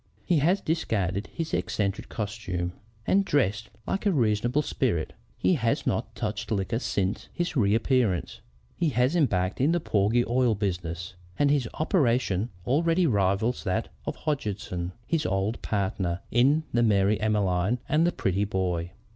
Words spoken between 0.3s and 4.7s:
has discarded his eccentric costume, and dresses like a reasonable